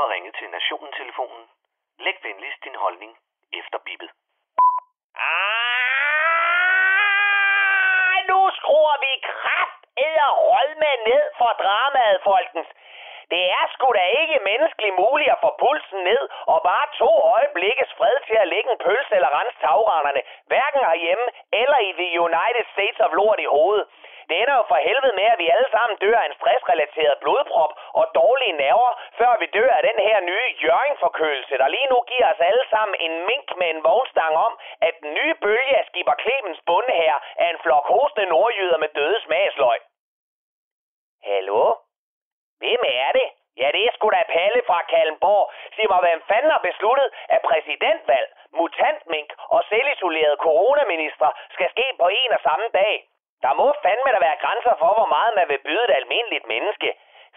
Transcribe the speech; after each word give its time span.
har 0.00 0.08
ringet 0.14 0.34
til 0.38 0.48
Nationen-telefonen. 0.50 1.44
Læg 1.98 2.16
venligst 2.22 2.64
din 2.64 2.74
holdning 2.84 3.12
efter 3.60 3.78
bippet. 3.86 4.10
Ah, 5.30 5.88
nu 8.30 8.38
skruer 8.58 8.96
vi 9.04 9.12
kraft 9.32 9.78
og 10.30 10.64
med 10.82 10.94
ned 11.10 11.24
for 11.38 11.50
dramaet, 11.62 12.18
folkens. 12.30 12.68
Det 13.32 13.42
er 13.58 13.64
sgu 13.74 13.86
da 13.98 14.04
ikke 14.20 14.46
menneskeligt 14.50 14.98
muligt 15.04 15.30
at 15.34 15.42
få 15.44 15.50
pulsen 15.62 16.00
ned 16.10 16.22
og 16.52 16.58
bare 16.68 16.86
to 17.00 17.10
øjeblikkes 17.36 17.90
fred 17.98 18.16
til 18.28 18.36
at 18.42 18.48
lægge 18.54 18.70
en 18.72 18.82
pølse 18.86 19.14
eller 19.18 19.30
rense 19.38 19.58
tagrenderne, 19.64 20.22
hverken 20.50 20.82
herhjemme 20.88 21.26
eller 21.60 21.78
i 21.88 21.92
the 22.00 22.10
United 22.28 22.64
States 22.74 23.00
of 23.06 23.10
Lord 23.20 23.38
i 23.46 23.52
hovedet. 23.56 23.86
For 24.68 24.78
helvede 24.88 25.16
med, 25.20 25.26
at 25.32 25.38
vi 25.42 25.48
alle 25.54 25.68
sammen 25.74 25.96
dør 26.04 26.18
af 26.20 26.26
en 26.26 26.38
stressrelateret 26.40 27.18
blodprop 27.22 27.72
og 28.00 28.04
dårlige 28.20 28.58
nerver, 28.62 28.90
før 29.18 29.32
vi 29.42 29.46
dør 29.58 29.70
af 29.78 29.82
den 29.90 29.98
her 30.08 30.18
nye 30.20 30.48
jørgenforkølelse, 30.64 31.54
der 31.58 31.68
lige 31.68 31.88
nu 31.92 31.98
giver 32.10 32.26
os 32.32 32.40
alle 32.50 32.64
sammen 32.70 32.96
en 33.06 33.14
mink 33.30 33.48
med 33.60 33.68
en 33.70 33.84
vognstang 33.84 34.34
om, 34.46 34.52
at 34.80 34.94
den 35.02 35.14
nye 35.14 35.34
bølge 35.44 35.76
af 35.80 35.84
Skipper 35.86 36.16
Clemens 36.22 36.60
bunde 36.66 36.94
her 37.02 37.14
er 37.42 37.48
en 37.50 37.62
flok 37.64 37.86
hostende 37.92 38.28
nordjyder 38.28 38.78
med 38.78 38.88
døde 38.88 39.20
smagsløg. 39.26 39.80
Hallo? 41.30 41.62
Hvem 42.60 42.82
er 42.86 43.12
det? 43.18 43.28
Ja, 43.60 43.68
det 43.74 43.82
er 43.84 43.92
sgu 43.94 44.06
da 44.10 44.22
Palle 44.34 44.62
fra 44.68 44.78
Kalmborg. 44.92 45.44
Sig 45.74 45.86
mig, 45.90 46.00
hvem 46.06 46.20
fanden 46.28 46.50
har 46.50 46.62
besluttet, 46.68 47.08
at 47.28 47.40
præsidentvalg, 47.48 48.28
mutantmink 48.58 49.30
og 49.54 49.60
selvisolerede 49.68 50.38
coronaminister 50.46 51.28
skal 51.54 51.68
ske 51.70 51.86
på 52.00 52.06
en 52.20 52.30
og 52.36 52.40
samme 52.48 52.68
dag? 52.80 52.94
Der 53.44 53.52
må 53.60 53.66
fandme 53.84 54.10
der 54.14 54.20
være 54.26 54.42
grænser 54.44 54.74
for, 54.82 54.90
hvor 54.98 55.08
meget 55.16 55.32
man 55.38 55.48
vil 55.52 55.64
byde 55.66 55.84
et 55.88 55.94
almindeligt 56.00 56.46
menneske. 56.54 56.90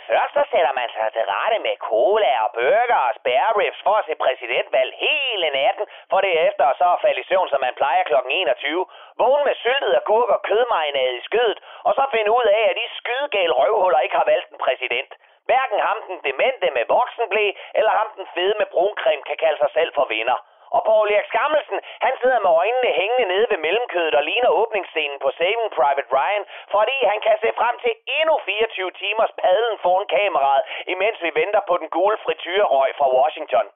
Først 0.09 0.33
så 0.37 0.43
sætter 0.51 0.73
man 0.79 0.89
sig 0.95 1.07
til 1.15 1.23
rette 1.33 1.57
med 1.67 1.75
cola 1.89 2.31
og 2.43 2.49
burger 2.57 3.01
og 3.07 3.13
spare 3.19 3.49
ribs 3.59 3.81
for 3.85 3.95
at 3.99 4.05
se 4.07 4.15
præsidentvalg 4.23 4.91
hele 5.05 5.47
natten, 5.59 5.85
for 6.11 6.19
derefter 6.27 6.65
så 6.79 6.87
at 6.93 7.01
falde 7.03 7.21
i 7.21 7.27
søvn, 7.29 7.49
som 7.49 7.61
man 7.65 7.75
plejer 7.81 8.03
kl. 8.03 8.15
21. 8.29 8.85
Vågne 9.21 9.43
med 9.49 9.55
syltet 9.63 9.93
agurk 10.01 10.29
og 10.35 10.41
kødmarinade 10.49 11.17
i 11.19 11.25
skødet, 11.27 11.59
og 11.87 11.91
så 11.97 12.03
finde 12.15 12.31
ud 12.37 12.45
af, 12.57 12.63
at 12.69 12.75
de 12.81 12.87
skydegale 12.99 13.53
røvhuller 13.59 13.99
ikke 13.99 14.17
har 14.21 14.27
valgt 14.33 14.49
en 14.51 14.63
præsident. 14.65 15.11
Hverken 15.49 15.79
ham 15.87 15.97
den 16.07 16.19
demente 16.27 16.67
med 16.77 16.85
voksenblæ, 16.95 17.45
eller 17.79 17.93
ham 17.99 18.07
den 18.17 18.27
fede 18.33 18.55
med 18.57 18.67
bruncreme 18.73 19.23
kan 19.29 19.37
kalde 19.43 19.59
sig 19.63 19.71
selv 19.77 19.91
for 19.97 20.05
vinder. 20.13 20.37
Og 20.75 20.81
Paul 20.89 21.07
Erik 21.15 21.27
Skammelsen, 21.31 21.79
han 22.05 22.13
sidder 22.21 22.39
med 22.45 22.51
øjnene 22.61 22.89
hængende 22.99 23.25
nede 23.33 23.47
ved 23.51 23.59
mellemkødet 23.65 24.15
og 24.19 24.23
ligner 24.29 24.49
åbningsscenen 24.61 25.19
på 25.23 25.29
Saving 25.37 25.71
Private 25.79 26.09
Ryan, 26.17 26.45
fordi 26.75 26.97
han 27.11 27.19
kan 27.25 27.37
se 27.43 27.49
frem 27.59 27.75
til 27.83 27.93
endnu 28.19 28.35
24 28.45 28.91
timers 29.01 29.33
padlen 29.41 29.77
foran 29.83 30.07
kameraet, 30.15 30.63
imens 30.93 31.17
vi 31.25 31.31
venter 31.41 31.61
på 31.69 31.75
den 31.81 31.89
gule 31.95 32.17
frityrerøg 32.23 32.89
fra 32.99 33.07
Washington. 33.17 33.67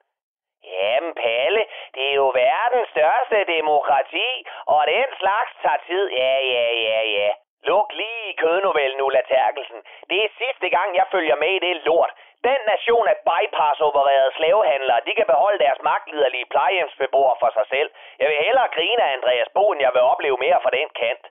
Jamen, 0.74 1.14
Palle, 1.24 1.64
det 1.96 2.04
er 2.10 2.16
jo 2.22 2.28
verdens 2.46 2.90
største 2.96 3.38
demokrati, 3.56 4.30
og 4.66 4.82
den 4.88 5.10
slags 5.20 5.52
tager 5.64 5.82
tid. 5.88 6.04
Ja, 6.22 6.36
ja, 6.54 6.68
ja, 6.88 7.02
ja. 7.18 7.30
Luk 7.70 7.94
lige 7.94 8.30
i 8.32 8.36
kødnovellen, 8.44 9.02
Ulla 9.02 9.22
Terkelsen. 9.32 9.80
Det 10.10 10.18
er 10.26 10.38
sidste 10.44 10.70
gang, 10.70 10.96
jeg 10.96 11.06
følger 11.12 11.36
med 11.36 11.52
i 11.58 11.60
det 11.60 11.76
lort. 11.76 12.12
Den 12.50 12.62
nation 12.74 13.08
af 13.14 13.18
bypass-opererede 13.30 14.32
slavehandlere, 14.38 15.06
de 15.08 15.14
kan 15.18 15.28
beholde 15.34 15.60
deres 15.66 15.80
magtliderlige 15.90 16.50
plejehjemsbeboere 16.54 17.36
for 17.42 17.52
sig 17.58 17.66
selv. 17.74 17.90
Jeg 18.20 18.28
vil 18.30 18.44
hellere 18.46 18.74
grine 18.76 19.02
af 19.04 19.14
Andreas 19.18 19.50
Bo, 19.56 19.64
end 19.72 19.82
jeg 19.86 19.94
vil 19.94 20.10
opleve 20.14 20.38
mere 20.46 20.60
fra 20.64 20.76
den 20.80 20.90
kant. 21.02 21.24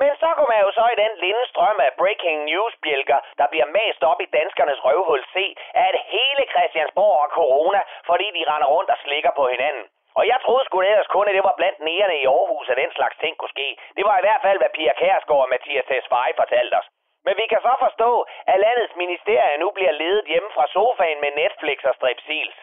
Men 0.00 0.12
så 0.20 0.28
kommer 0.36 0.52
man 0.54 0.64
jo 0.66 0.70
så 0.78 0.84
i 0.94 1.00
den 1.04 1.12
lille 1.24 1.44
strøm 1.52 1.78
af 1.86 1.90
breaking 2.00 2.38
news-bjælker, 2.50 3.18
der 3.38 3.46
bliver 3.52 3.68
mast 3.78 4.02
op 4.10 4.20
i 4.20 4.32
danskernes 4.36 4.84
røvhul 4.86 5.22
se, 5.36 5.46
at 5.86 5.94
hele 6.14 6.44
Christiansborg 6.52 7.16
og 7.24 7.30
corona, 7.38 7.80
fordi 8.10 8.26
de 8.36 8.42
render 8.52 8.68
rundt 8.74 8.90
og 8.94 8.98
slikker 9.04 9.32
på 9.38 9.44
hinanden. 9.52 9.84
Og 10.18 10.26
jeg 10.30 10.38
troede 10.44 10.64
sgu 10.64 10.80
ellers 10.80 11.12
kun, 11.14 11.28
at 11.28 11.34
det 11.34 11.44
var 11.48 11.54
blandt 11.60 11.80
nærerne 11.80 12.16
i 12.22 12.26
Aarhus, 12.26 12.70
at 12.70 12.76
den 12.82 12.92
slags 12.92 13.16
ting 13.22 13.36
kunne 13.36 13.54
ske. 13.56 13.68
Det 13.96 14.04
var 14.08 14.16
i 14.18 14.24
hvert 14.26 14.42
fald, 14.42 14.58
hvad 14.58 14.70
Pia 14.76 14.92
Kærsgaard 15.00 15.44
og 15.44 15.48
Mathias 15.48 15.84
Tesfaye 15.88 16.38
fortalte 16.40 16.74
os. 16.80 16.88
Men 17.28 17.36
vi 17.42 17.46
kan 17.52 17.60
så 17.68 17.74
forstå, 17.86 18.10
at 18.52 18.60
landets 18.66 18.94
ministerier 19.02 19.58
nu 19.62 19.68
bliver 19.76 19.94
ledet 20.02 20.24
hjemme 20.32 20.50
fra 20.56 20.66
sofaen 20.74 21.20
med 21.24 21.32
Netflix 21.42 21.78
og 21.90 21.94
Strepsils. 21.98 22.56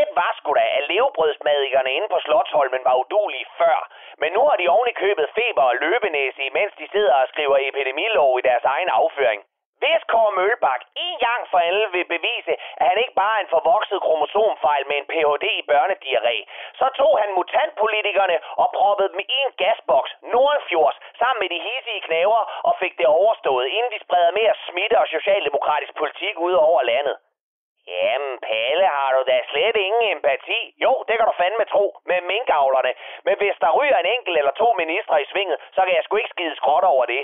Et 0.00 0.10
var 0.20 0.32
sgu 0.38 0.50
da, 0.54 0.66
at 0.78 0.88
levebrødsmadikerne 0.92 1.90
inde 1.96 2.08
på 2.14 2.18
Slottholmen 2.26 2.82
var 2.88 2.94
udulige 3.02 3.46
før. 3.60 3.78
Men 4.22 4.32
nu 4.32 4.40
har 4.48 4.56
de 4.56 4.68
oven 4.68 4.94
købet 5.04 5.28
feber 5.38 5.62
og 5.70 5.76
løbenæse, 5.84 6.50
mens 6.58 6.72
de 6.80 6.86
sidder 6.92 7.14
og 7.14 7.28
skriver 7.28 7.56
epidemilov 7.68 8.38
i 8.38 8.46
deres 8.48 8.64
egen 8.74 8.88
afføring. 8.88 9.40
Hvis 9.82 10.02
Kåre 10.12 10.32
Mølbak 10.38 10.82
for 11.50 11.58
alle 11.68 11.86
vil 11.94 12.06
bevise, 12.14 12.52
at 12.80 12.86
han 12.90 12.98
ikke 13.02 13.16
bare 13.22 13.36
er 13.38 13.42
en 13.42 13.54
forvokset 13.56 14.00
kromosomfejl 14.06 14.84
med 14.88 14.96
en 14.98 15.08
Ph.D. 15.10 15.44
i 15.60 15.68
børnediarré, 15.72 16.36
så 16.80 16.86
tog 17.00 17.12
han 17.22 17.34
mutantpolitikerne 17.38 18.36
og 18.62 18.68
proppede 18.78 19.08
dem 19.12 19.20
i 19.20 19.36
en 19.44 19.52
gasboks, 19.62 20.10
Nordfjords, 20.32 20.98
sammen 21.20 21.40
med 21.42 21.48
de 21.54 21.60
hissige 21.68 22.04
knæver 22.06 22.40
og 22.68 22.74
fik 22.82 22.94
det 22.98 23.06
overstået, 23.06 23.66
inden 23.66 23.92
de 23.94 24.04
spreder 24.04 24.32
mere 24.40 24.54
smitte 24.66 24.96
og 25.02 25.06
socialdemokratisk 25.16 25.92
politik 26.00 26.34
ud 26.38 26.52
over 26.52 26.82
landet. 26.82 27.16
Jamen, 27.96 28.34
Palle, 28.48 28.86
har 28.96 29.10
du 29.16 29.20
da 29.30 29.36
slet 29.50 29.76
ingen 29.76 30.02
empati? 30.16 30.60
Jo, 30.84 30.92
det 31.08 31.14
kan 31.16 31.26
du 31.26 31.34
fandme 31.42 31.64
tro, 31.72 31.86
med 32.10 32.20
minkavlerne. 32.32 32.92
Men 33.26 33.34
hvis 33.40 33.56
der 33.60 33.76
ryger 33.78 33.98
en 33.98 34.12
enkelt 34.16 34.38
eller 34.38 34.54
to 34.62 34.68
ministre 34.82 35.22
i 35.22 35.30
svinget, 35.32 35.58
så 35.74 35.80
kan 35.84 35.94
jeg 35.94 36.04
sgu 36.04 36.16
ikke 36.16 36.34
skide 36.34 36.56
skråt 36.56 36.84
over 36.84 37.04
det. 37.04 37.22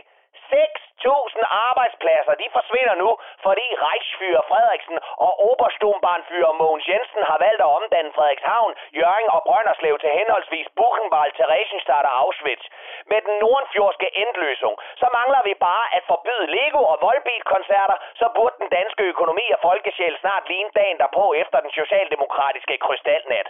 1000 1.04 1.44
arbejdspladser, 1.68 2.34
de 2.42 2.48
forsvinder 2.56 2.94
nu, 3.02 3.10
fordi 3.46 3.66
Reichsfyrer 3.86 4.44
Frederiksen 4.50 4.98
og 5.26 5.32
Oberstumbarnfyrer 5.50 6.52
Mogens 6.62 6.86
Jensen 6.90 7.22
har 7.30 7.38
valgt 7.46 7.62
at 7.66 7.72
omdanne 7.78 8.12
Frederikshavn, 8.16 8.72
Jørgen 9.00 9.28
og 9.36 9.40
Brønderslev 9.48 9.94
til 9.98 10.10
henholdsvis 10.18 10.68
Buchenwald, 10.78 11.32
Theresienstadt 11.38 12.06
og 12.10 12.14
Auschwitz. 12.22 12.64
Med 13.10 13.20
den 13.26 13.34
nordenfjordske 13.44 14.08
endløsning, 14.22 14.74
så 15.00 15.06
mangler 15.18 15.42
vi 15.48 15.54
bare 15.68 15.86
at 15.96 16.02
forbyde 16.12 16.46
Lego 16.56 16.82
og 16.92 16.96
voldbilkoncerter, 17.06 17.96
så 18.20 18.26
burde 18.36 18.56
den 18.62 18.70
danske 18.78 19.02
økonomi 19.12 19.46
og 19.54 19.60
folkesjæl 19.68 20.16
snart 20.20 20.48
ligne 20.52 20.72
dagen 20.80 20.98
derpå 21.02 21.24
efter 21.42 21.58
den 21.64 21.72
socialdemokratiske 21.80 22.76
krystalnat. 22.84 23.48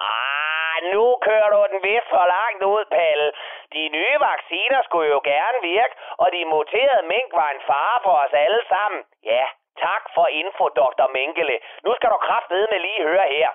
Ah, 0.00 0.57
nu 0.94 1.16
kører 1.26 1.48
du 1.54 1.60
den 1.70 1.82
vist 1.82 2.08
for 2.14 2.24
langt 2.36 2.62
ud, 2.74 2.84
Palle. 2.90 3.32
De 3.74 3.88
nye 3.88 4.16
vacciner 4.30 4.80
skulle 4.82 5.08
jo 5.14 5.20
gerne 5.24 5.58
virke, 5.62 5.94
og 6.22 6.32
de 6.32 6.44
muterede 6.44 7.06
mink 7.14 7.30
var 7.40 7.50
en 7.50 7.62
fare 7.70 7.98
for 8.02 8.14
os 8.24 8.32
alle 8.32 8.60
sammen. 8.68 9.00
Ja, 9.24 9.44
tak 9.84 10.02
for 10.14 10.26
info, 10.26 10.64
Dr. 10.80 11.06
Mengele. 11.16 11.56
Nu 11.84 11.94
skal 11.94 12.10
du 12.10 12.16
kraftedeme 12.16 12.78
lige 12.78 13.02
høre 13.08 13.26
her. 13.36 13.50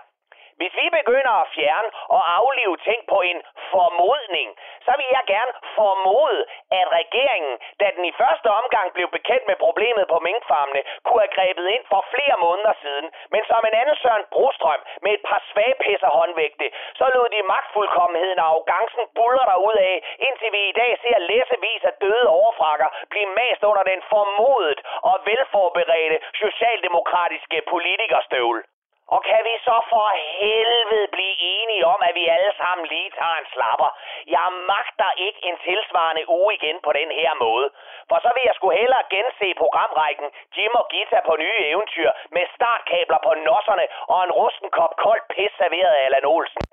Hvis 0.60 0.74
vi 0.82 0.88
begynder 1.00 1.34
at 1.44 1.52
fjerne 1.56 1.90
og 2.16 2.22
aflive 2.40 2.76
ting 2.88 3.00
på 3.14 3.20
en 3.30 3.40
formodning, 3.72 4.50
så 4.86 4.92
vil 5.00 5.10
jeg 5.18 5.24
gerne 5.34 5.54
formode, 5.80 6.40
at 6.80 6.86
regeringen, 7.00 7.56
da 7.82 7.88
den 7.96 8.06
i 8.12 8.14
første 8.22 8.50
omgang 8.62 8.88
blev 8.98 9.08
bekendt 9.18 9.46
med 9.48 9.58
problemet 9.66 10.06
på 10.14 10.18
minkfarmene, 10.28 10.82
kunne 11.06 11.22
have 11.26 11.36
grebet 11.38 11.66
ind 11.76 11.84
for 11.92 12.02
flere 12.14 12.38
måneder 12.46 12.74
siden. 12.84 13.08
Men 13.34 13.42
som 13.52 13.62
en 13.70 13.76
anden 13.82 13.98
Søren 14.04 14.26
Brostrøm 14.34 14.82
med 15.04 15.12
et 15.18 15.24
par 15.30 15.42
svagpisser 15.50 16.12
håndvægte, 16.20 16.68
så 17.00 17.06
lod 17.16 17.28
de 17.36 17.50
magtfuldkommenheden 17.54 18.40
og 18.40 18.48
arrogancen 18.52 19.06
buller 19.18 19.46
der 19.52 19.58
ud 19.70 19.78
af, 19.92 19.96
indtil 20.28 20.50
vi 20.56 20.62
i 20.70 20.78
dag 20.82 20.92
ser 21.04 21.18
læsevis 21.32 21.84
af 21.90 21.94
døde 22.04 22.28
overfrakker 22.40 22.90
blive 23.10 23.30
mast 23.42 23.62
under 23.64 23.84
den 23.92 24.02
formodet 24.12 24.80
og 25.10 25.16
velforberedte 25.26 26.18
socialdemokratiske 26.44 27.62
politikerstøvle. 27.74 28.64
Og 29.14 29.20
kan 29.30 29.42
vi 29.50 29.56
så 29.68 29.78
for 29.92 30.08
helvede 30.42 31.08
blive 31.16 31.36
enige 31.56 31.86
om, 31.94 32.00
at 32.08 32.14
vi 32.20 32.24
alle 32.36 32.52
sammen 32.62 32.86
lige 32.94 33.12
tager 33.20 33.38
en 33.42 33.48
slapper? 33.54 33.90
Jeg 34.36 34.48
magter 34.74 35.12
ikke 35.26 35.42
en 35.50 35.58
tilsvarende 35.68 36.24
uge 36.38 36.54
igen 36.54 36.78
på 36.86 36.92
den 37.00 37.10
her 37.20 37.34
måde. 37.46 37.68
For 38.10 38.18
så 38.24 38.30
vil 38.36 38.44
jeg 38.46 38.56
sgu 38.56 38.70
hellere 38.70 39.04
gense 39.16 39.48
programrækken 39.62 40.28
Jim 40.56 40.74
og 40.82 40.86
Gita 40.92 41.20
på 41.30 41.34
nye 41.44 41.60
eventyr 41.72 42.10
med 42.36 42.46
startkabler 42.56 43.20
på 43.28 43.32
nosserne 43.48 43.86
og 44.14 44.20
en 44.24 44.32
rusten 44.40 44.70
kop 44.78 44.94
koldt 45.06 45.26
pis 45.34 45.52
serveret 45.62 45.94
af 45.98 46.06
Allan 46.06 46.26
Olsen. 46.26 46.73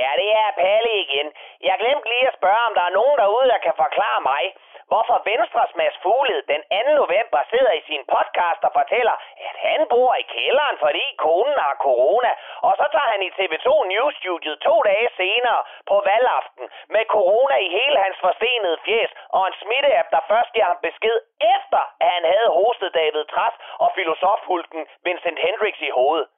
Ja, 0.00 0.10
det 0.20 0.30
er 0.42 0.50
Palle 0.62 0.92
igen. 1.04 1.28
Jeg 1.68 1.76
glemte 1.82 2.08
lige 2.12 2.28
at 2.28 2.38
spørge, 2.38 2.66
om 2.68 2.74
der 2.78 2.84
er 2.86 2.96
nogen 2.98 3.16
derude, 3.22 3.48
der 3.52 3.60
kan 3.66 3.74
forklare 3.84 4.20
mig, 4.32 4.42
hvorfor 4.90 5.16
Venstres 5.30 5.72
Mads 5.78 5.96
Fugled 6.02 6.42
den 6.52 6.62
2. 6.72 7.00
november 7.00 7.40
sidder 7.52 7.72
i 7.80 7.86
sin 7.88 8.02
podcast 8.14 8.60
og 8.68 8.72
fortæller, 8.80 9.16
at 9.48 9.56
han 9.66 9.80
bor 9.92 10.14
i 10.22 10.24
kælderen, 10.36 10.76
fordi 10.84 11.04
konen 11.26 11.58
har 11.66 11.74
corona. 11.86 12.32
Og 12.66 12.72
så 12.80 12.86
tager 12.92 13.10
han 13.14 13.22
i 13.28 13.30
TV2 13.38 13.68
News-studiet 13.92 14.56
to 14.66 14.74
dage 14.90 15.08
senere 15.20 15.60
på 15.90 15.96
valgaften 16.10 16.64
med 16.94 17.04
corona 17.16 17.56
i 17.66 17.68
hele 17.78 17.98
hans 18.04 18.18
forstenede 18.26 18.78
fjes 18.84 19.10
og 19.36 19.42
en 19.46 19.54
smitteapp, 19.62 20.08
der 20.14 20.28
først 20.32 20.50
giver 20.54 20.68
ham 20.72 20.80
besked 20.88 21.18
efter, 21.56 21.82
at 22.00 22.10
han 22.16 22.24
havde 22.32 22.50
hostet 22.58 22.94
David 23.00 23.24
Træs 23.32 23.54
og 23.84 23.88
filosofhulken 23.94 24.82
Vincent 25.04 25.38
Hendricks 25.44 25.80
i 25.80 25.90
hovedet. 25.98 26.28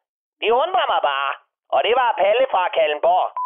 Det 0.41 0.51
undrer 0.51 0.87
mig 0.95 1.03
bare. 1.13 1.33
Og 1.75 1.81
det 1.87 1.95
var 2.01 2.19
Palle 2.23 2.47
fra 2.51 2.69
Kallenborg. 2.69 3.46